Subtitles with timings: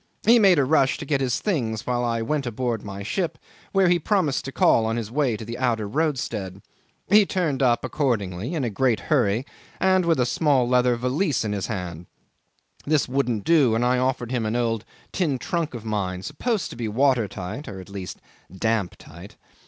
[0.25, 3.37] He made a rush to get his things while I went aboard my ship,
[3.71, 6.63] where he promised to call on his way to the outer roadstead.
[7.07, 9.45] He turned up accordingly in a great hurry
[9.79, 12.07] and with a small leather valise in his hand.
[12.83, 16.75] This wouldn't do, and I offered him an old tin trunk of mine supposed to
[16.75, 18.17] be water tight, or at least
[18.57, 19.35] damp tight.